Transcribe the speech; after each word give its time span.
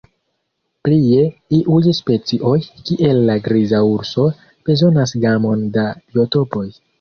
Plie, 0.87 1.25
iuj 1.57 1.91
specioj, 1.97 2.53
kiel 2.87 3.21
la 3.27 3.35
griza 3.49 3.83
urso, 3.91 4.27
bezonas 4.71 5.15
gamon 5.27 5.63
da 5.79 5.87
biotopoj. 6.17 6.67